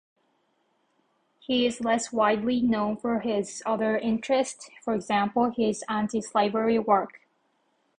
He 1.37 1.67
is 1.67 1.79
less 1.81 2.11
widely 2.11 2.59
known 2.59 2.97
for 2.97 3.19
his 3.19 3.61
other 3.67 3.99
interests, 3.99 4.71
for 4.83 4.95
example 4.95 5.51
his 5.51 5.83
anti-slavery 5.87 6.79
work. 6.79 7.19